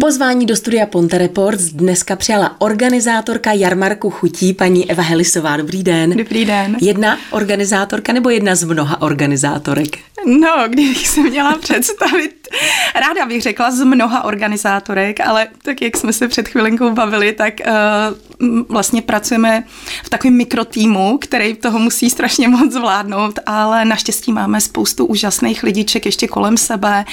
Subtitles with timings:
[0.00, 5.56] Pozvání do studia Ponte Reports dneska přijala organizátorka jarmarku chutí, paní Eva Helisová.
[5.56, 6.16] Dobrý den.
[6.16, 6.76] Dobrý den.
[6.80, 9.98] Jedna organizátorka nebo jedna z mnoha organizátorek?
[10.26, 12.48] No, kdybych se měla představit,
[12.94, 17.54] ráda bych řekla z mnoha organizátorek, ale tak jak jsme se před chvilinkou bavili, tak
[17.66, 19.64] uh, vlastně pracujeme
[20.04, 26.06] v takovém mikrotýmu, který toho musí strašně moc zvládnout, ale naštěstí máme spoustu úžasných lidiček
[26.06, 27.04] ještě kolem sebe,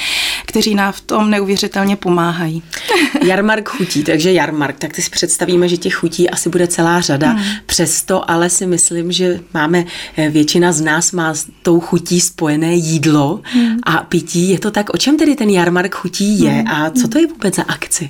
[0.46, 2.64] kteří nám v tom neuvěřitelně pomáhají.
[3.24, 7.30] Jarmark chutí, takže jarmark, tak ty si představíme, že těch chutí asi bude celá řada.
[7.30, 7.44] Hmm.
[7.66, 9.86] Přesto ale si myslím, že máme,
[10.18, 13.78] eh, většina z nás má s tou chutí spojené jídlo hmm.
[13.84, 14.50] a pití.
[14.50, 16.68] Je to tak, o čem tedy ten jarmark chutí je hmm.
[16.68, 18.10] a co to je vůbec za akci?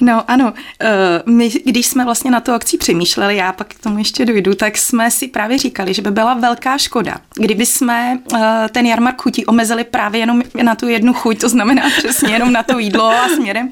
[0.00, 3.98] No ano, eh, my, když jsme vlastně na to akci přemýšleli, já pak k tomu
[3.98, 8.68] ještě dojdu, tak jsme si právě říkali, že by byla velká škoda, kdyby jsme eh,
[8.72, 12.62] ten jarmark chutí omezili právě jenom na tu jednu chuť, to znamená přesně jenom na
[12.62, 13.70] to jídlo a směrem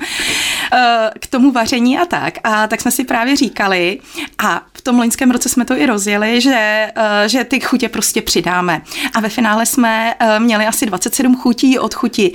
[0.73, 2.39] eh, k tomu vaření a tak.
[2.45, 4.01] A tak jsme si právě říkali,
[4.39, 6.93] a v tom loňském roce jsme to i rozjeli, že,
[7.27, 8.83] že ty chutě prostě přidáme.
[9.15, 12.35] A ve finále jsme měli asi 27 chutí od chuti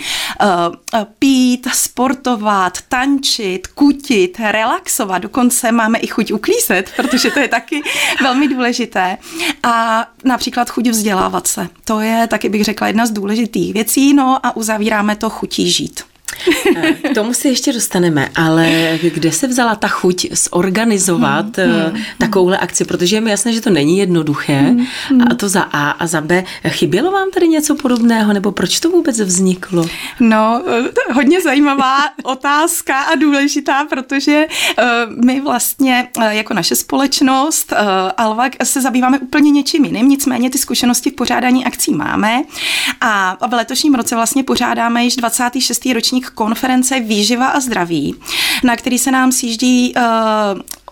[1.20, 7.81] pít, sportovat, tančit, kutit, relaxovat, dokonce máme i chuť uklízet, protože to je taky
[8.22, 9.17] velmi důležité.
[9.64, 11.67] A například chuť vzdělávat se.
[11.84, 16.04] To je taky bych řekla jedna z důležitých věcí, no a uzavíráme to chutí žít.
[17.11, 22.57] K tomu si ještě dostaneme, ale kde se vzala ta chuť zorganizovat hmm, hmm, takovouhle
[22.57, 25.21] akci, protože je mi jasné, že to není jednoduché hmm, hmm.
[25.31, 26.43] a to za A a za B.
[26.67, 29.85] Chybělo vám tady něco podobného, nebo proč to vůbec vzniklo?
[30.19, 30.63] No,
[31.13, 34.47] hodně zajímavá otázka a důležitá, protože
[35.23, 37.73] my vlastně jako naše společnost
[38.17, 42.41] Alvak se zabýváme úplně něčím jiným, nicméně ty zkušenosti v pořádání akcí máme
[43.02, 45.85] a v letošním roce vlastně pořádáme již 26.
[45.93, 48.16] ročník konference Výživa a zdraví,
[48.64, 50.02] na který se nám sjíždí uh,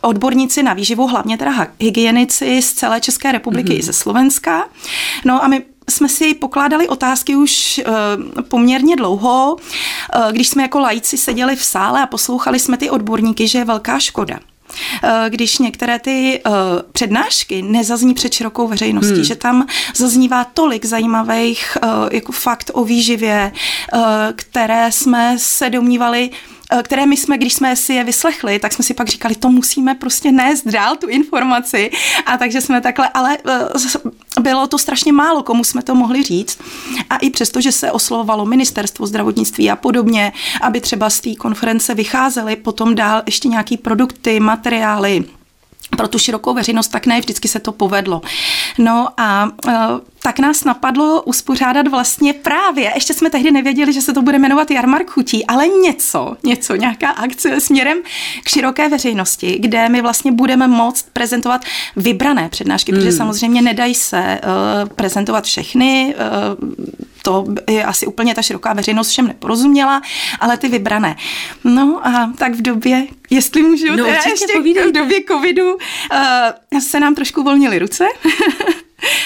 [0.02, 3.80] odborníci na výživu, hlavně teda hygienici z celé České republiky mm-hmm.
[3.80, 4.68] i ze Slovenska.
[5.26, 10.80] No a my jsme si pokládali otázky už uh, poměrně dlouho, uh, když jsme jako
[10.80, 14.40] lajci seděli v sále a poslouchali jsme ty odborníky, že je velká škoda
[15.30, 16.54] když některé ty uh,
[16.92, 19.24] přednášky nezazní před širokou veřejností, hmm.
[19.24, 23.52] že tam zaznívá tolik zajímavých uh, jako fakt o výživě,
[24.36, 28.84] které jsme se domnívali, Eh, které my jsme, když jsme si je vyslechli, tak jsme
[28.84, 31.92] si pak říkali, to musíme prostě nést dál tu informaci.
[32.26, 36.60] A takže jsme takhle, ale eh, bylo to strašně málo, komu jsme to mohli říct.
[37.10, 41.94] A i přesto, že se oslovovalo ministerstvo zdravotnictví a podobně, aby třeba z té konference
[41.94, 45.24] vycházely potom dál ještě nějaký produkty, materiály,
[45.98, 48.22] pro tu širokou veřejnost, tak ne vždycky se to povedlo.
[48.78, 49.72] No a uh,
[50.24, 54.72] tak nás napadlo uspořádat vlastně právě, ještě jsme tehdy nevěděli, že se to bude jmenovat
[54.72, 57.98] Jarmark chutí, ale něco, něco, nějaká akce směrem
[58.44, 61.62] k široké veřejnosti, kde my vlastně budeme moct prezentovat
[61.96, 63.02] vybrané přednášky, hmm.
[63.02, 66.16] protože samozřejmě nedají se uh, prezentovat všechny,
[66.58, 70.02] uh, to je asi úplně ta široká veřejnost všem neporozuměla,
[70.40, 71.16] ale ty vybrané.
[71.64, 77.16] No a tak v době, jestli můžu, no, ještě v době covidu uh, se nám
[77.16, 78.08] trošku uvolnily ruce.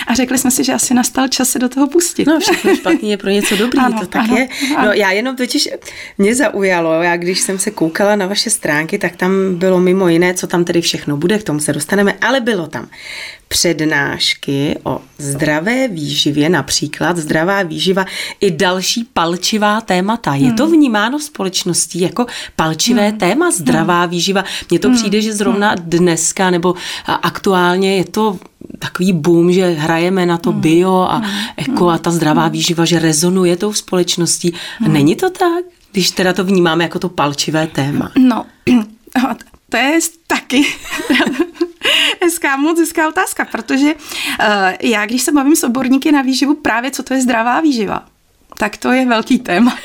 [0.07, 2.27] A řekli jsme si, že asi nastal čas se do toho pustit.
[2.27, 4.47] No, všechno špatný je pro něco dobrý, ano, to tak ano, je.
[4.85, 5.69] No, já jenom totiž
[6.17, 10.33] mě zaujalo, já když jsem se koukala na vaše stránky, tak tam bylo mimo jiné,
[10.33, 12.89] co tam tedy všechno bude, k tomu se dostaneme, ale bylo tam
[13.49, 18.05] přednášky o zdravé výživě, například zdravá výživa
[18.41, 20.35] i další palčivá témata.
[20.35, 20.73] Je to hmm.
[20.73, 23.17] vnímáno společností jako palčivé hmm.
[23.17, 24.09] téma zdravá hmm.
[24.09, 24.43] výživa?
[24.69, 24.97] Mně to hmm.
[24.97, 25.77] přijde, že zrovna hmm.
[25.89, 28.39] dneska nebo aktuálně je to
[28.79, 30.61] takový boom, že hrajeme na to hmm.
[30.61, 31.31] bio a hmm.
[31.57, 32.51] eko a ta zdravá hmm.
[32.51, 34.53] výživa, že rezonuje tou společností.
[34.87, 35.65] Není to tak?
[35.91, 38.11] Když teda to vnímáme jako to palčivé téma.
[38.17, 38.45] No,
[39.69, 40.65] to je taky
[42.21, 44.45] hezká, moc hezká otázka, protože uh,
[44.81, 48.05] já, když se bavím s odborníky na výživu, právě co to je zdravá výživa,
[48.57, 49.77] tak to je velký téma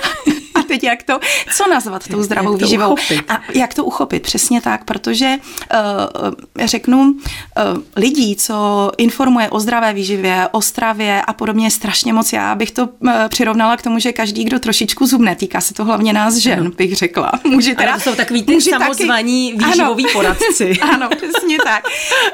[0.69, 1.19] teď jak to,
[1.57, 2.93] co nazvat tou zdravou jak výživou.
[2.93, 3.31] Uchopit.
[3.31, 9.93] A jak to uchopit, přesně tak, protože uh, řeknu, uh, lidí, co informuje o zdravé
[9.93, 12.33] výživě, o stravě a podobně strašně moc.
[12.33, 15.85] Já bych to uh, přirovnala k tomu, že každý, kdo trošičku zubne, týká se to
[15.85, 16.71] hlavně nás žen, ano.
[16.71, 17.33] bych řekla.
[17.45, 20.79] Může teda, ano, to jsou takový ty samozvaní taky, výživoví ano, poradci.
[20.93, 21.85] ano, přesně tak.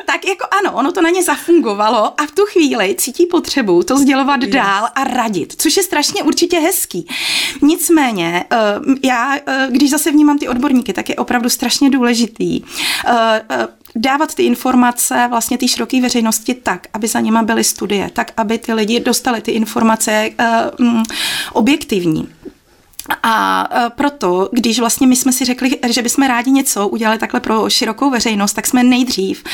[0.06, 3.98] Tak jako ano, ono to na ně zafungovalo a v tu chvíli cítí potřebu to
[3.98, 4.52] sdělovat yes.
[4.52, 7.06] dál a radit, což je strašně určitě hezký.
[7.62, 12.66] Nicméně uh, já, uh, když zase vnímám ty odborníky, tak je opravdu strašně důležitý uh,
[13.96, 18.58] dávat ty informace vlastně té široké veřejnosti tak, aby za nima byly studie, tak, aby
[18.58, 20.30] ty lidi dostali ty informace
[20.80, 21.02] um,
[21.52, 22.28] objektivní.
[23.22, 27.70] A proto, když vlastně my jsme si řekli, že bychom rádi něco udělali takhle pro
[27.70, 29.44] širokou veřejnost, tak jsme nejdřív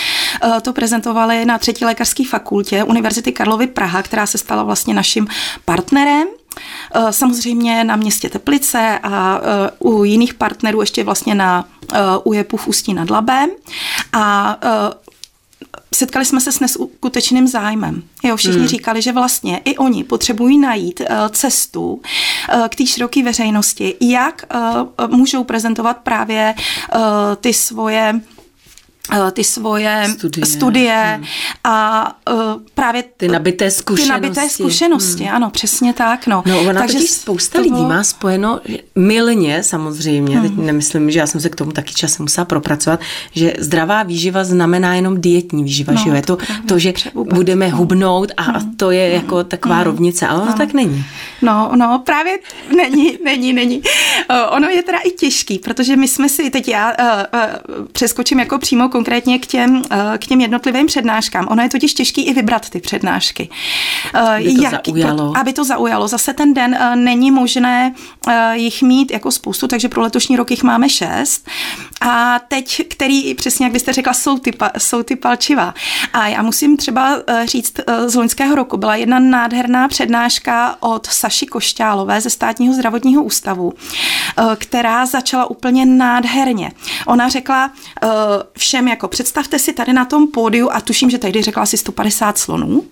[0.63, 5.27] to prezentovali na třetí lékařské fakultě Univerzity Karlovy Praha, která se stala vlastně naším
[5.65, 6.29] partnerem.
[7.11, 9.41] Samozřejmě na městě Teplice a
[9.79, 11.65] u jiných partnerů ještě vlastně na
[12.25, 13.51] UJEPu v Ústí nad Labem.
[14.13, 14.57] A
[15.95, 18.03] setkali jsme se s neskutečným zájmem.
[18.25, 18.69] Jo, všichni hmm.
[18.69, 24.45] říkali, že vlastně i oni potřebují najít uh, cestu uh, k té široké veřejnosti, jak
[24.55, 26.55] uh, můžou prezentovat právě
[27.41, 28.36] ty svoje Eh,
[29.33, 31.25] ty svoje studie, studie hmm.
[31.65, 32.39] a uh,
[32.75, 34.21] právě ty nabité zkušenosti.
[34.21, 35.37] Ty nabité zkušenosti, hmm.
[35.37, 36.27] ano, přesně tak.
[36.27, 37.89] No, no ona Takže spousta lidí bylo...
[37.89, 38.61] má spojeno
[38.95, 40.49] milně samozřejmě, hmm.
[40.49, 43.01] teď nemyslím, že já jsem se k tomu taky časem musela propracovat,
[43.33, 47.35] že zdravá výživa znamená jenom dietní výživa, no, že je to, to, to že vůbec.
[47.35, 47.77] budeme no.
[47.77, 48.77] hubnout a hmm.
[48.77, 49.85] to je jako taková hmm.
[49.85, 50.57] rovnice, ale ono no.
[50.59, 51.05] tak není.
[51.43, 52.39] No, no, právě
[52.77, 53.79] není, není, není.
[53.79, 57.41] Uh, ono je teda i těžký, protože my jsme si, teď já uh,
[57.81, 61.47] uh, přeskočím jako přímo konkrétně k těm, eh, k těm jednotlivým přednáškám.
[61.51, 63.49] Ono je totiž těžký i vybrat ty přednášky.
[64.15, 65.33] Eh, aby to Jak, zaujalo.
[65.33, 66.09] Pro, aby to zaujalo.
[66.09, 67.95] Zase ten den eh, není možné
[68.53, 71.49] jich mít jako spoustu, takže pro letošní rok jich máme šest.
[72.01, 75.75] A teď, který, přesně jak byste řekla, jsou ty, jsou ty palčiva.
[76.13, 77.75] A já musím třeba říct,
[78.07, 83.73] z loňského roku byla jedna nádherná přednáška od Saši Košťálové ze státního zdravotního ústavu,
[84.57, 86.73] která začala úplně nádherně.
[87.07, 87.71] Ona řekla
[88.59, 91.77] všem všem jako představte si tady na tom pódiu a tuším, že tady řekla asi
[91.77, 92.85] 150 slonů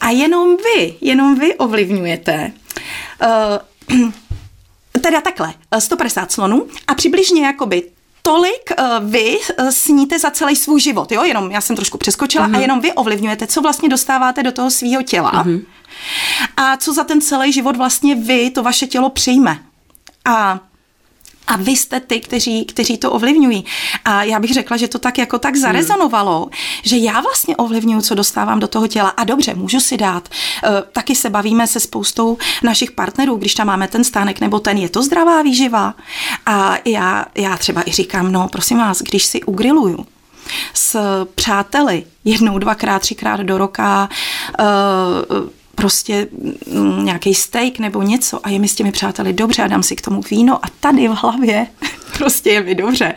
[0.00, 2.52] a jenom vy, jenom vy ovlivňujete
[3.92, 4.10] uh,
[5.00, 7.82] teda takhle, 150 slonů a přibližně jakoby
[8.22, 12.44] tolik uh, vy uh, sníte za celý svůj život, jo, jenom já jsem trošku přeskočila
[12.44, 12.54] uh-huh.
[12.54, 12.60] a mhm.
[12.60, 15.64] jenom vy ovlivňujete, co vlastně dostáváte do toho svého těla uh-huh.
[16.56, 19.58] a co za ten celý život vlastně vy, to vaše tělo přijme.
[20.24, 20.60] A
[21.50, 23.64] a vy jste ty, kteří, kteří to ovlivňují.
[24.04, 26.50] A já bych řekla, že to tak jako tak zarezonovalo, hmm.
[26.82, 29.08] že já vlastně ovlivňuji, co dostávám do toho těla.
[29.08, 30.28] A dobře, můžu si dát.
[30.28, 34.76] Uh, taky se bavíme se spoustou našich partnerů, když tam máme ten stánek nebo ten,
[34.76, 35.94] je to zdravá výživa.
[36.46, 40.06] A já, já třeba i říkám, no prosím vás, když si ugriluju,
[40.74, 40.98] s
[41.34, 44.08] přáteli jednou, dvakrát, třikrát do roka,
[44.60, 45.50] uh,
[45.80, 46.28] prostě
[46.66, 49.96] mm, nějaký steak nebo něco a je mi s těmi přáteli dobře a dám si
[49.96, 51.66] k tomu víno a tady v hlavě
[52.18, 53.14] prostě je mi dobře,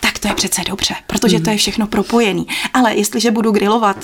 [0.00, 1.58] tak to je přece dobře, protože to je mhm.
[1.58, 2.46] všechno propojený.
[2.74, 3.96] Ale jestliže budu grilovat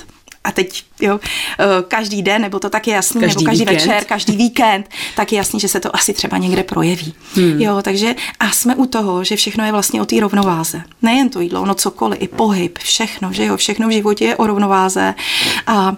[0.44, 1.20] a teď jo,
[1.58, 3.80] eh, každý den, nebo to tak je jasný, každý nebo každý víkend.
[3.80, 7.14] večer, každý víkend, tak je jasný, že se to asi třeba někde projeví.
[7.34, 7.60] Hmm.
[7.60, 10.82] Jo, takže a jsme u toho, že všechno je vlastně o té rovnováze.
[11.02, 14.46] Nejen to jídlo, ono cokoliv, i pohyb, všechno, že jo, všechno v životě je o
[14.46, 15.14] rovnováze
[15.66, 15.96] a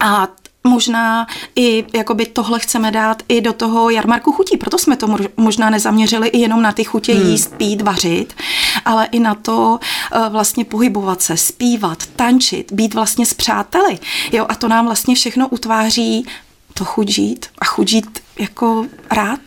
[0.00, 0.28] a
[0.64, 1.26] možná
[1.56, 4.56] i jakoby tohle chceme dát i do toho jarmarku chutí.
[4.56, 7.30] Proto jsme to možná nezaměřili i jenom na ty chutě hmm.
[7.30, 8.34] jíst, pít, vařit,
[8.84, 9.80] ale i na to
[10.16, 13.98] uh, vlastně pohybovat se, zpívat, tančit, být vlastně s přáteli.
[14.32, 16.26] Jo, a to nám vlastně všechno utváří
[16.74, 19.40] to chuť žít a chuť žít jako rád.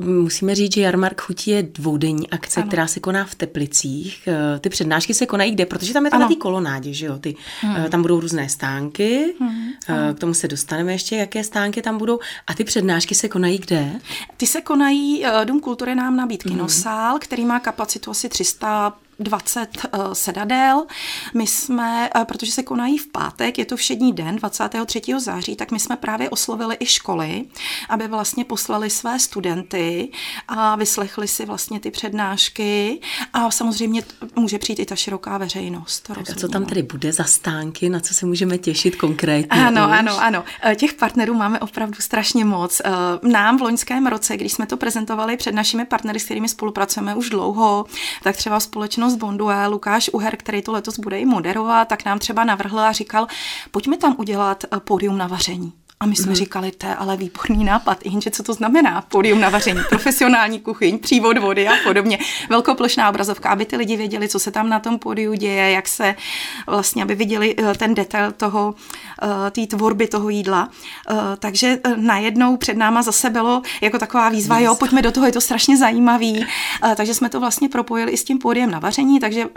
[0.00, 2.68] Musíme říct, že Jarmark chutí je dvoudenní akce, ano.
[2.68, 4.28] která se koná v Teplicích.
[4.28, 5.66] Eh, ty přednášky se konají kde?
[5.66, 6.24] Protože tam je to ano.
[6.24, 7.18] na té kolonádě, že jo?
[7.18, 7.90] Ty, hmm.
[7.90, 9.70] Tam budou různé stánky, hmm.
[10.14, 12.18] K tomu se dostaneme ještě, jaké stánky tam budou.
[12.46, 13.90] A ty přednášky se konají kde?
[14.36, 16.54] Ty se konají, Dům kultury nám nabít hmm.
[16.54, 17.20] kinosál, hmm.
[17.20, 20.86] který má kapacitu asi 300 20 uh, eh, sedadel.
[21.34, 25.00] My jsme, uh, protože se konají v pátek, je to všední den, 23.
[25.18, 27.44] září, tak my jsme právě oslovili i školy,
[27.88, 30.08] aby vlastně poslali své studenty
[30.48, 33.00] a vyslechli si vlastně ty přednášky
[33.32, 34.02] a samozřejmě
[34.36, 36.00] může přijít i ta široká veřejnost.
[36.00, 39.66] Tak a co tam tedy bude za stánky, na co se můžeme těšit konkrétně?
[39.66, 39.98] Ano, už?
[39.98, 40.44] ano, ano.
[40.62, 42.82] Eh, těch partnerů máme opravdu strašně moc.
[43.22, 47.30] Nám v loňském roce, když jsme to prezentovali před našimi partnery, s kterými spolupracujeme už
[47.30, 47.86] dlouho,
[48.22, 52.18] tak třeba společnost z Bondue, Lukáš Uher, který to letos bude i moderovat, tak nám
[52.18, 53.26] třeba navrhl a říkal,
[53.70, 55.72] pojďme tam udělat eh, pódium na vaření.
[56.02, 56.34] A my jsme mm.
[56.34, 59.00] říkali, to je ale výborný nápad, jenže co to znamená?
[59.00, 62.18] Pódium na vaření, profesionální kuchyň, přívod vody a podobně.
[62.48, 66.14] Velkoplošná obrazovka, aby ty lidi věděli, co se tam na tom pódiu děje, jak se
[66.66, 68.74] vlastně, aby viděli eh, ten detail toho,
[69.22, 70.68] eh, té tvorby toho jídla.
[71.10, 75.32] Eh, takže najednou před náma zase bylo jako taková výzva, jo, pojďme do toho, je
[75.32, 76.46] to strašně zajímavý.
[76.96, 79.48] Takže jsme to vlastně propojili i s tím pódiem na vaření, takže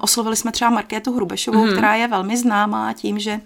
[0.00, 1.72] oslovili jsme třeba Markétu Hrubešovou, mm.
[1.72, 3.40] která je velmi známá tím, že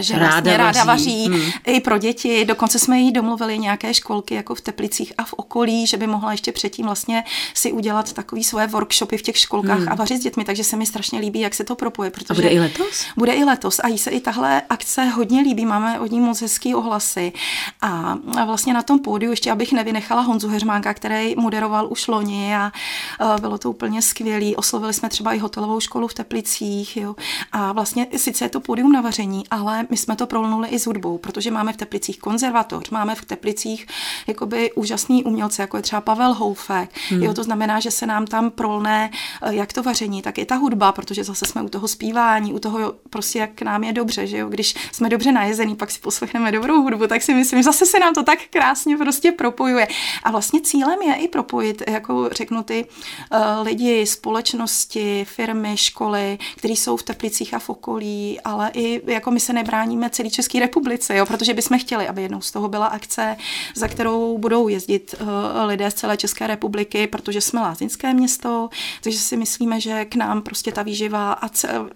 [0.00, 1.50] že ráda vlastně ráda vaří, vaří hmm.
[1.66, 2.44] i pro děti.
[2.44, 6.32] Dokonce jsme jí domluvili nějaké školky jako v Teplicích a v okolí, že by mohla
[6.32, 7.24] ještě předtím vlastně
[7.54, 9.88] si udělat takový svoje workshopy v těch školkách hmm.
[9.88, 12.10] a vařit s dětmi, takže se mi strašně líbí, jak se to propuje.
[12.10, 13.06] Protože a bude i letos?
[13.16, 16.40] Bude i letos a jí se i tahle akce hodně líbí, máme od ní moc
[16.40, 17.32] hezký ohlasy
[17.80, 22.72] a, vlastně na tom pódiu ještě, abych nevynechala Honzu Heřmánka, který moderoval už loni a,
[23.18, 24.56] a bylo to úplně skvělý.
[24.56, 27.16] Oslovili jsme třeba i hotelovou školu v Teplicích jo,
[27.52, 30.86] a vlastně sice je to pódium na vaření, ale my jsme to prolnuli i s
[30.86, 33.86] hudbou, protože máme v Teplicích konzervatoř, máme v Teplicích
[34.26, 36.90] jakoby úžasný umělce, jako je třeba Pavel Houfek.
[37.08, 37.22] Hmm.
[37.22, 39.10] Jo, to znamená, že se nám tam prolne
[39.42, 42.58] eh, jak to vaření, tak i ta hudba, protože zase jsme u toho zpívání, u
[42.58, 46.52] toho prostě jak nám je dobře, že jo, když jsme dobře najezený, pak si poslechneme
[46.52, 49.88] dobrou hudbu, tak si myslím, že zase se nám to tak krásně prostě propojuje.
[50.22, 52.86] A vlastně cílem je i propojit, jako řeknu ty
[53.32, 59.30] uh, lidi, společnosti, firmy, školy, které jsou v Teplicích a v okolí, ale i jako
[59.30, 62.86] my se nebráníme celé České republice, jo, protože bychom chtěli, aby jednou z toho byla
[62.86, 63.36] akce,
[63.76, 65.28] za kterou budou jezdit uh,
[65.66, 68.68] lidé z celé České republiky, protože jsme lázeňské město,
[69.02, 71.48] takže si myslíme, že k nám prostě ta výživa a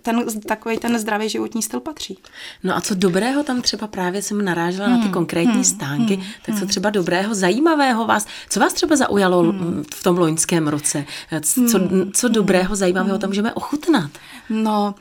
[0.03, 2.19] ten takový ten zdravý životní styl patří.
[2.65, 5.65] No a co dobrého tam třeba právě jsem narážela hmm, na ty hmm, konkrétní hmm,
[5.65, 6.69] stánky, hmm, tak co hmm.
[6.69, 9.85] třeba dobrého, zajímavého vás, co vás třeba zaujalo hmm.
[9.95, 11.05] v tom loňském roce?
[11.43, 12.13] Co, hmm.
[12.13, 14.11] co dobrého, zajímavého tam můžeme ochutnat?
[14.51, 14.95] No,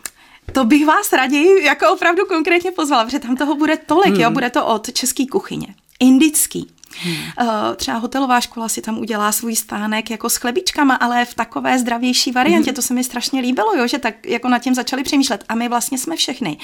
[0.51, 4.21] to bych vás raději jako opravdu konkrétně pozvala, protože tam toho bude tolik, hmm.
[4.21, 5.67] jo, bude to od české kuchyně,
[5.99, 7.15] indický, Hmm.
[7.41, 11.79] Uh, třeba hotelová škola si tam udělá svůj stánek jako s chlebičkama, ale v takové
[11.79, 12.69] zdravější variantě.
[12.69, 12.75] Hmm.
[12.75, 15.43] To se mi strašně líbilo, jo, že tak jako nad tím začali přemýšlet.
[15.49, 16.57] A my vlastně jsme všechny.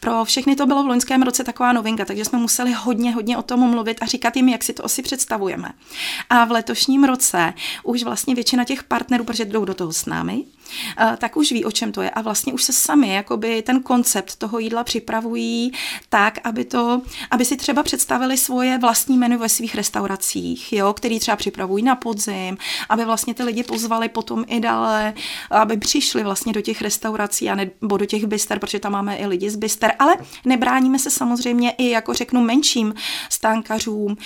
[0.00, 3.42] Pro všechny to bylo v loňském roce taková novinka, takže jsme museli hodně, hodně o
[3.42, 5.68] tom mluvit a říkat jim, jak si to asi představujeme.
[6.30, 10.44] A v letošním roce už vlastně většina těch partnerů, protože jdou do toho s námi,
[10.63, 10.63] Eh,
[11.18, 12.10] tak už ví, o čem to je.
[12.10, 15.72] A vlastně už se sami jakoby ten koncept toho jídla připravují
[16.08, 21.20] tak, aby, to, aby si třeba představili svoje vlastní menu ve svých restauracích, jo, který
[21.20, 25.14] třeba připravují na podzim, aby vlastně ty lidi pozvali potom i dále,
[25.50, 29.26] aby přišli vlastně do těch restaurací a nebo do těch byster, protože tam máme i
[29.26, 32.94] lidi z byster, ale nebráníme se samozřejmě i, jako řeknu, menším
[33.30, 34.16] stánkařům.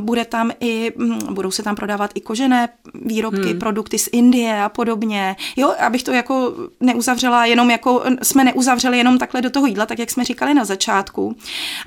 [0.00, 0.92] Bude tam i,
[1.30, 3.58] budou se tam prodávat i kožené výrobky, hmm.
[3.58, 5.36] produkty z Indie a podobně.
[5.56, 9.98] Jo, abych to jako neuzavřela jenom jako, jsme neuzavřeli jenom takhle do toho jídla, tak
[9.98, 11.36] jak jsme říkali na začátku.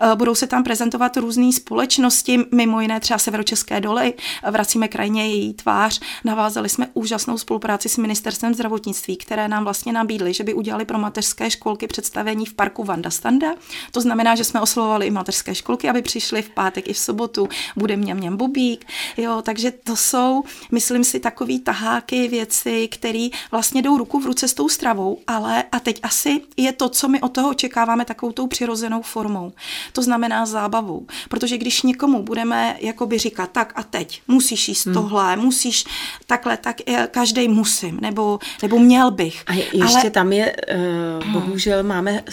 [0.01, 4.13] Eh, budou se tam prezentovat různé společnosti, mimo jiné třeba Severočeské doly,
[4.51, 5.99] vracíme krajině její tvář.
[6.23, 10.99] Navázali jsme úžasnou spolupráci s ministerstvem zdravotnictví, které nám vlastně nabídly, že by udělali pro
[10.99, 13.53] mateřské školky představení v parku Vanda Standa.
[13.91, 17.49] To znamená, že jsme oslovovali i mateřské školky, aby přišly v pátek i v sobotu.
[17.75, 18.85] Bude mňam mňam bubík.
[19.17, 24.47] Jo, takže to jsou, myslím si, takový taháky, věci, které vlastně jdou ruku v ruce
[24.47, 28.31] s tou stravou, ale a teď asi je to, co my od toho očekáváme takovou
[28.31, 29.53] tou přirozenou formou.
[29.93, 31.05] To znamená zábavou.
[31.29, 34.93] Protože když někomu budeme jakoby říkat, tak a teď musíš jíst hmm.
[34.93, 35.85] tohle, musíš
[36.27, 36.77] takhle, tak
[37.11, 39.43] každý musím, nebo, nebo měl bych.
[39.47, 40.09] A ještě ale...
[40.09, 40.55] tam je,
[41.25, 42.23] uh, bohužel máme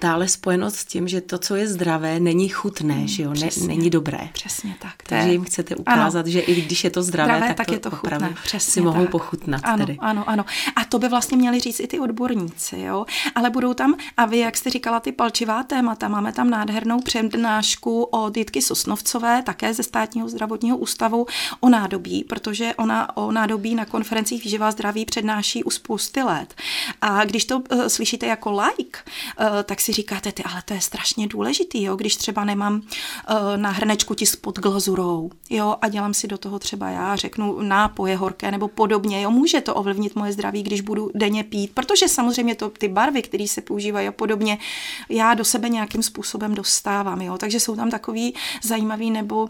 [0.00, 3.48] dále spojeno s tím, že to, co je zdravé, není chutné, hmm, že jo, ne,
[3.66, 4.28] není dobré.
[4.32, 4.94] Přesně tak.
[5.06, 6.28] Takže jim chcete ukázat, ano.
[6.28, 8.34] že i když je to zdravé, zdravé tak, tak to je to chutné.
[8.44, 9.10] Přesně si mohou tak.
[9.10, 9.60] pochutnat.
[9.64, 9.98] Ano, tedy.
[10.00, 10.44] ano, ano.
[10.76, 13.06] A to by vlastně měli říct i ty odborníci, jo.
[13.34, 18.02] Ale budou tam, a vy, jak jste říkala, ty palčivá témata, máme tam nádhernou přednášku
[18.02, 21.26] od Jitky Sosnovcové, také ze státního zdravotního ústavu
[21.60, 26.54] o nádobí, protože ona o nádobí na konferencích výživa zdraví přednáší u spousty let.
[27.00, 28.98] A když to uh, slyšíte jako like,
[29.40, 32.82] uh, tak si říkáte, ty, ale to je strašně důležitý, jo, když třeba nemám uh,
[33.56, 38.16] na hrnečku tis pod glazurou, jo, a dělám si do toho třeba já, řeknu nápoje
[38.16, 42.54] horké nebo podobně, jo, může to ovlivnit moje zdraví, když budu denně pít, protože samozřejmě
[42.54, 44.58] to, ty barvy, které se používají a podobně,
[45.08, 49.48] já do sebe nějakým způsobem dostávám, jo, takže jsou tam takový zajímavý nebo uh,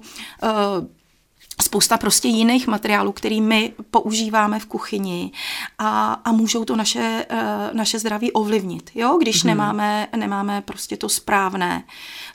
[1.62, 5.30] spousta prostě jiných materiálů, který my používáme v kuchyni
[5.78, 7.38] a, a můžou to naše, uh,
[7.72, 9.48] naše zdraví ovlivnit, jo, když hmm.
[9.48, 11.84] nemáme, nemáme prostě to správné,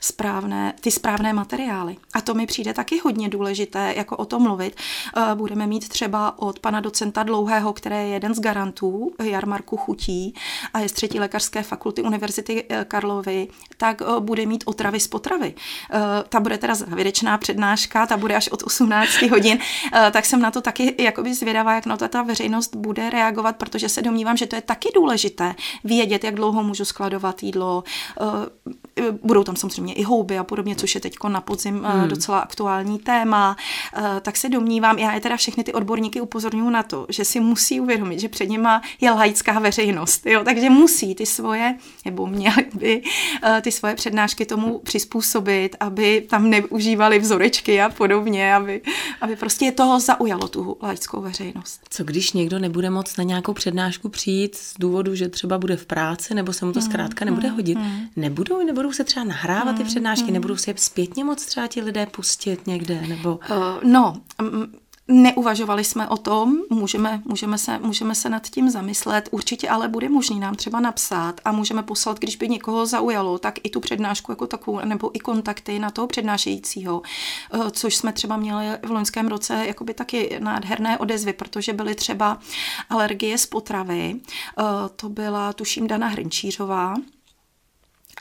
[0.00, 1.96] správné, ty správné materiály.
[2.14, 4.76] A to mi přijde taky hodně důležité, jako o tom mluvit.
[5.16, 10.34] Uh, budeme mít třeba od pana docenta Dlouhého, který je jeden z garantů jarmarku chutí
[10.74, 15.54] a je z třetí lékařské fakulty Univerzity eh, Karlovy, tak bude mít otravy z potravy.
[16.28, 19.58] Ta bude teda závěrečná přednáška, ta bude až od 18 12 hodin,
[19.92, 23.56] eh, tak jsem na to taky jakoby zvědavá, jak na to ta veřejnost bude reagovat,
[23.56, 25.54] protože se domnívám, že to je taky důležité
[25.84, 27.84] vědět, jak dlouho můžu skladovat jídlo,
[28.20, 32.08] eh, budou tam samozřejmě i houby a podobně, což je teď na podzim hmm.
[32.08, 33.56] docela aktuální téma,
[34.22, 37.80] tak se domnívám, já je teda všechny ty odborníky upozorňuji na to, že si musí
[37.80, 43.02] uvědomit, že před nima je laická veřejnost, jo, takže musí ty svoje, nebo měly by
[43.60, 48.82] ty svoje přednášky tomu přizpůsobit, aby tam neužívali vzorečky a podobně, aby,
[49.20, 51.80] aby prostě toho zaujalo tu laickou veřejnost.
[51.90, 55.86] Co když někdo nebude moc na nějakou přednášku přijít z důvodu, že třeba bude v
[55.86, 57.78] práci, nebo se mu to hmm, zkrátka nebude hmm, hodit?
[57.78, 58.00] Hmm.
[58.16, 62.06] Nebudou, nebudou se třeba nahrávat ty přednášky, nebudou se je zpětně moc třeba ti lidé
[62.06, 63.40] pustit někde, nebo...
[63.50, 64.20] Uh, no,
[65.08, 70.08] Neuvažovali jsme o tom, můžeme, můžeme, se, můžeme se nad tím zamyslet, určitě ale bude
[70.08, 74.32] možný nám třeba napsat a můžeme poslat, když by někoho zaujalo, tak i tu přednášku
[74.32, 77.02] jako takovou, nebo i kontakty na toho přednášejícího,
[77.52, 82.38] eh, což jsme třeba měli v loňském roce jakoby taky nádherné odezvy, protože byly třeba
[82.90, 84.62] alergie z potravy, eh,
[84.96, 86.94] to byla tuším Dana Hrnčířová,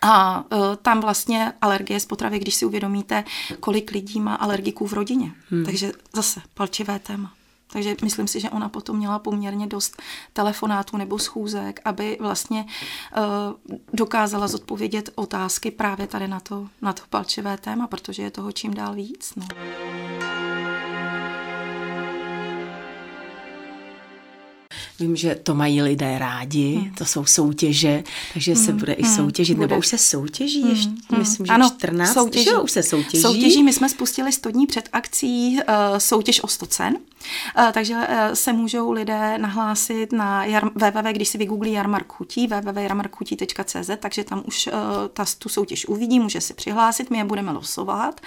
[0.02, 3.24] a uh, tam vlastně alergie z potravy, když si uvědomíte,
[3.60, 5.32] kolik lidí má alergiků v rodině.
[5.50, 5.66] Hmm.
[5.66, 7.34] Takže zase palčivé téma.
[7.74, 10.02] Takže myslím si, že ona potom měla poměrně dost
[10.34, 12.66] telefonátů nebo schůzek, aby vlastně
[13.18, 18.52] uh, dokázala zodpovědět otázky právě tady na to, na to palčivé téma, protože je toho
[18.52, 19.34] čím dál víc.
[19.36, 19.48] No.
[25.00, 26.96] Vím, že to mají lidé rádi, hmm.
[26.96, 28.66] to jsou soutěže, takže hmm.
[28.66, 29.16] se bude i hmm.
[29.16, 29.68] soutěžit, bude.
[29.68, 30.72] nebo už se soutěží hmm.
[30.72, 31.20] ještě, hmm.
[31.20, 32.46] myslím, že ano, 14, soutěží.
[32.46, 33.22] Že už se soutěží.
[33.22, 36.98] Soutěží, my jsme spustili 100 dní před akcí uh, soutěž o 100 cen,
[37.58, 42.48] uh, takže uh, se můžou lidé nahlásit na jar, www, když si vygooglí jarmark chutí,
[42.48, 44.74] www.jarmarkhutí.cz, takže tam už uh,
[45.14, 48.22] ta, tu soutěž uvidí, může se přihlásit, my je budeme losovat.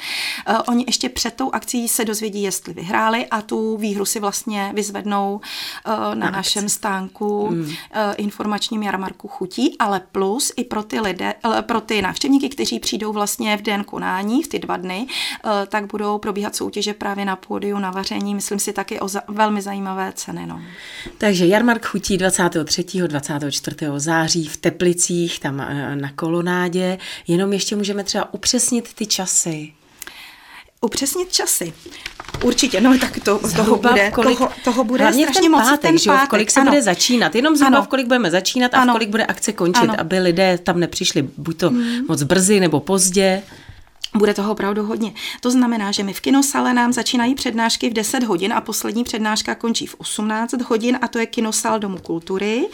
[0.48, 4.72] Uh, oni ještě před tou akcí se dozvědí, jestli vyhráli a tu výhru si vlastně
[4.74, 5.40] vyzvednou
[5.86, 7.72] uh, na, na našem našem stánku hmm.
[7.90, 12.80] Eh, informačním jarmarku chutí, ale plus i pro ty, lidé, eh, pro ty návštěvníky, kteří
[12.80, 17.24] přijdou vlastně v den konání, v ty dva dny, eh, tak budou probíhat soutěže právě
[17.24, 18.34] na pódiu, na vaření.
[18.34, 20.46] Myslím si taky o za, velmi zajímavé ceny.
[20.46, 20.60] No.
[21.18, 23.08] Takže jarmark chutí 23.
[23.08, 24.00] 24.
[24.00, 25.56] září v Teplicích, tam
[25.94, 26.98] na kolonádě.
[27.26, 29.72] Jenom ještě můžeme třeba upřesnit ty časy
[30.86, 31.72] upřesnit časy.
[32.42, 35.96] Určitě, no tak to, toho bude, kolik, toho, toho bude hlavně strašně moc pátek, ten
[36.06, 36.70] pátek, v kolik se ano.
[36.70, 38.92] bude začínat, jenom zhruba v kolik budeme začínat a ano.
[38.92, 39.94] v kolik bude akce končit, ano.
[39.98, 42.06] aby lidé tam nepřišli buď to hmm.
[42.08, 43.42] moc brzy nebo pozdě.
[44.14, 45.12] Bude toho opravdu hodně.
[45.40, 49.54] To znamená, že my v kinosale nám začínají přednášky v 10 hodin a poslední přednáška
[49.54, 52.68] končí v 18 hodin a to je kinosal Domu kultury.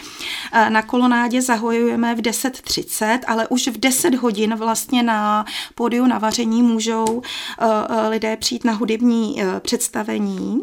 [0.69, 6.63] Na kolonádě zahojujeme v 10.30, ale už v 10 hodin vlastně na pódiu na vaření
[6.63, 10.63] můžou eh, eh, lidé přijít na hudební představení.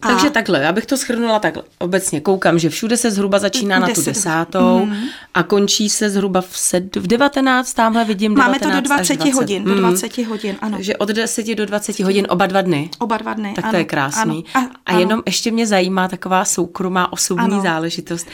[0.00, 0.08] A...
[0.08, 1.62] Takže takhle, abych to schrnula takhle.
[1.78, 4.96] Obecně koukám, že všude se zhruba začíná na tu desátou mm.
[5.34, 9.34] a končí se zhruba v, sed, v 19, tamhle vidím Máme to do 20, 20.
[9.34, 9.68] hodin, mm.
[9.68, 10.76] do 20 hodin, ano.
[10.76, 12.90] Takže od 10 do 20 hodin oba dva dny.
[12.98, 14.44] Oba dva dny, Tak ano, to je krásný.
[14.54, 15.22] Ano, a, a jenom ano.
[15.26, 17.62] ještě mě zajímá taková soukromá osobní ano.
[17.62, 18.26] záležitost.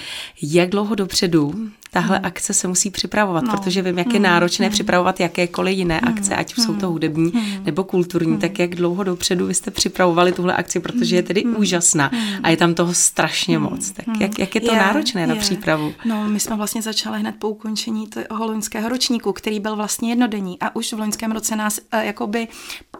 [0.43, 1.55] Jak dlouho dopředu
[1.95, 2.27] tahle hmm.
[2.27, 3.53] akce se musí připravovat, no.
[3.53, 4.23] protože vím, jak je hmm.
[4.23, 4.73] náročné hmm.
[4.73, 6.15] připravovat jakékoliv jiné hmm.
[6.15, 6.93] akce, ať už jsou to hmm.
[6.93, 7.65] hudební hmm.
[7.65, 8.41] nebo kulturní, hmm.
[8.41, 11.57] tak jak dlouho dopředu vy jste připravovali tuhle akci, protože je tedy hmm.
[11.57, 12.41] úžasná hmm.
[12.43, 13.71] a je tam toho strašně hmm.
[13.71, 13.91] moc.
[13.91, 15.27] Tak jak, jak je to je, náročné je.
[15.27, 15.93] na přípravu?
[16.05, 20.61] No, my jsme vlastně začali hned po ukončení toho loňského ročníku, který byl vlastně jednodenní
[20.61, 22.49] a už v loňském roce nás uh, jakoby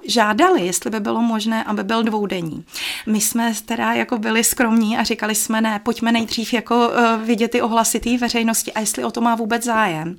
[0.07, 2.65] žádali, jestli by bylo možné, aby byl dvoudenní.
[3.07, 7.51] My jsme teda jako byli skromní a říkali jsme ne, pojďme nejdřív jako uh, vidět
[7.51, 10.19] ty ohlasy té veřejnosti a jestli o to má vůbec zájem.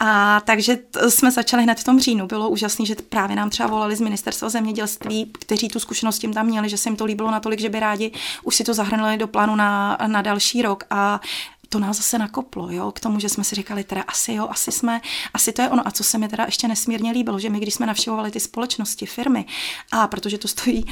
[0.00, 2.26] A takže t- jsme začali hned v tom říjnu.
[2.26, 6.46] Bylo úžasné, že právě nám třeba volali z ministerstva zemědělství, kteří tu zkušenost tím tam
[6.46, 8.12] měli, že se jim to líbilo natolik, že by rádi
[8.42, 10.84] už si to zahrnuli do plánu na, na další rok.
[10.90, 11.20] A
[11.68, 14.72] to nás zase nakoplo, jo, k tomu, že jsme si říkali, teda asi jo, asi
[14.72, 15.00] jsme,
[15.34, 15.88] asi to je ono.
[15.88, 19.06] A co se mi teda ještě nesmírně líbilo, že my, když jsme navštěvovali ty společnosti,
[19.06, 19.44] firmy,
[19.92, 20.84] a protože to stojí,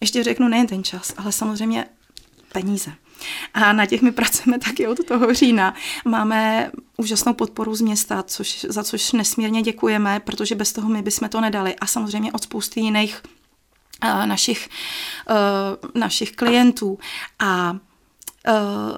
[0.00, 1.84] ještě řeknu, nejen ten čas, ale samozřejmě
[2.52, 2.92] peníze.
[3.54, 5.74] A na těch my pracujeme taky od toho října.
[6.04, 11.28] Máme úžasnou podporu z města, což, za což nesmírně děkujeme, protože bez toho my bychom
[11.28, 11.76] to nedali.
[11.76, 13.22] A samozřejmě od spousty jiných
[14.04, 14.68] uh, našich,
[15.30, 16.98] uh, našich klientů.
[17.38, 18.96] A uh,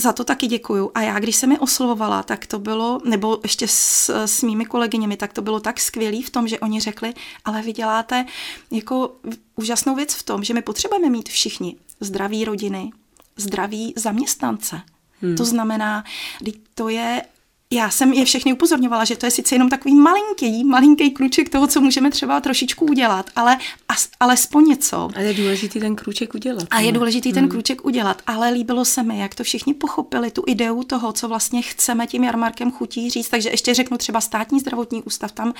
[0.00, 0.90] za to taky děkuju.
[0.94, 5.16] A já, když jsem mi oslovovala, tak to bylo, nebo ještě s, s mými kolegyněmi,
[5.16, 8.26] tak to bylo tak skvělý v tom, že oni řekli, ale vy děláte
[8.70, 9.12] jako
[9.56, 12.90] úžasnou věc v tom, že my potřebujeme mít všichni zdraví rodiny,
[13.40, 14.80] zdraví zaměstnance.
[15.22, 15.36] Hmm.
[15.36, 16.04] To znamená,
[16.74, 17.22] to je
[17.72, 21.66] já jsem je všechny upozorňovala, že to je sice jenom takový malinký, malinký kruček toho,
[21.66, 25.08] co můžeme třeba trošičku udělat, ale as, alespoň něco.
[25.14, 26.66] A je důležitý ten kruček udělat.
[26.70, 27.50] A je důležitý ten hmm.
[27.50, 31.62] kruček udělat, ale líbilo se mi, jak to všichni pochopili, tu ideu toho, co vlastně
[31.62, 33.28] chceme tím jarmarkem chutí říct.
[33.28, 35.54] Takže ještě řeknu třeba státní zdravotní ústav tam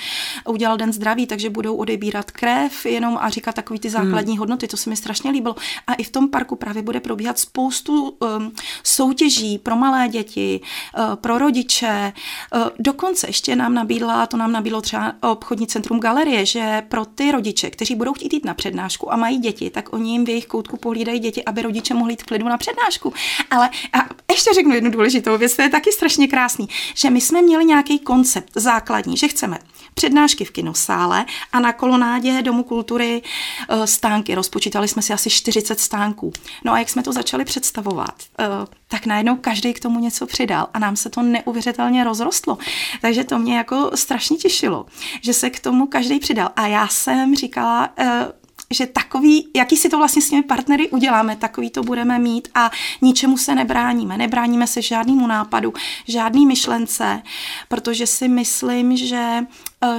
[0.45, 4.39] udělal den zdraví, takže budou odebírat krev jenom a říkat takový ty základní hmm.
[4.39, 5.55] hodnoty, to se mi strašně líbilo.
[5.87, 8.51] A i v tom parku právě bude probíhat spoustu um,
[8.83, 10.61] soutěží pro malé děti,
[10.97, 16.45] uh, pro rodiče, Eh, dokonce ještě nám nabídla, to nám nabídlo třeba obchodní centrum galerie,
[16.45, 20.11] že pro ty rodiče, kteří budou chtít jít na přednášku a mají děti, tak oni
[20.11, 23.13] jim v jejich koutku pohlídají děti, aby rodiče mohli jít v klidu na přednášku.
[23.51, 23.97] Ale a
[24.31, 27.99] ještě řeknu jednu důležitou věc, to je taky strašně krásný, že my jsme měli nějaký
[27.99, 29.57] koncept základní, že chceme
[29.93, 33.21] přednášky v kinosále a na kolonádě Domu kultury
[33.69, 34.35] eh, stánky.
[34.35, 36.33] Rozpočítali jsme si asi 40 stánků.
[36.65, 38.45] No a jak jsme to začali představovat, eh,
[38.91, 42.57] tak najednou každý k tomu něco přidal a nám se to neuvěřitelně rozrostlo.
[43.01, 44.85] Takže to mě jako strašně těšilo,
[45.21, 46.49] že se k tomu každý přidal.
[46.55, 48.27] A já jsem říkala, eh,
[48.71, 52.71] že takový, jaký si to vlastně s těmi partnery uděláme, takový to budeme mít a
[53.01, 54.17] ničemu se nebráníme.
[54.17, 55.73] Nebráníme se žádnému nápadu,
[56.07, 57.21] žádný myšlence,
[57.67, 59.45] protože si myslím, že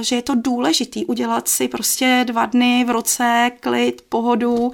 [0.01, 4.71] že je to důležitý udělat si prostě dva dny v roce klid, pohodu,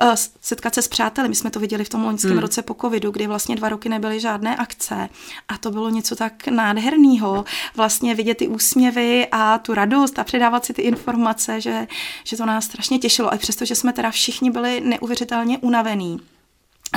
[0.00, 1.28] eh, setkat se s přáteli.
[1.28, 2.40] My jsme to viděli v tom loňském hmm.
[2.40, 5.08] roce po covidu, kdy vlastně dva roky nebyly žádné akce
[5.48, 7.44] a to bylo něco tak nádherného.
[7.76, 11.86] Vlastně vidět ty úsměvy a tu radost a předávat si ty informace, že,
[12.24, 13.34] že to nás strašně těšilo.
[13.34, 16.20] A přesto, že jsme teda všichni byli neuvěřitelně unavení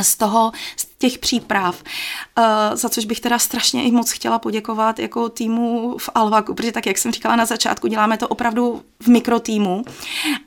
[0.01, 1.83] z toho, z těch příprav,
[2.37, 6.71] uh, za což bych teda strašně i moc chtěla poděkovat jako týmu v Alvaku, protože
[6.71, 9.83] tak, jak jsem říkala na začátku, děláme to opravdu v mikrotýmu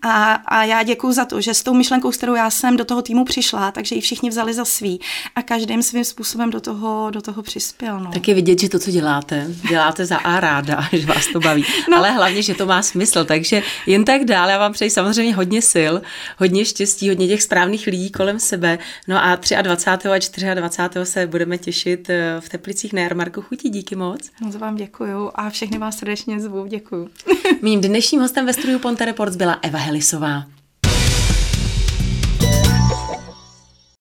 [0.02, 2.84] a, a já děkuji za to, že s tou myšlenkou, s kterou já jsem do
[2.84, 5.00] toho týmu přišla, takže ji všichni vzali za svý
[5.34, 8.00] a každým svým způsobem do toho, do toho přispěl.
[8.00, 8.10] No.
[8.12, 11.64] Tak je vidět, že to, co děláte, děláte za a ráda, že vás to baví,
[11.90, 11.96] no.
[11.96, 15.62] ale hlavně, že to má smysl, takže jen tak dál, já vám přeji samozřejmě hodně
[15.74, 15.94] sil,
[16.38, 18.78] hodně štěstí, hodně těch správných lidí kolem sebe,
[19.08, 20.48] no a 23.
[20.50, 21.06] a 24.
[21.06, 23.70] se budeme těšit eh, v Teplicích na jarmarku chutí.
[23.70, 24.30] Díky moc.
[24.40, 26.66] Moc vám děkuju a všechny vás srdečně zvu.
[26.66, 27.08] Děkuju.
[27.62, 30.44] Mým dnešním hostem ve studiu Ponte Reports byla Eva Helisová.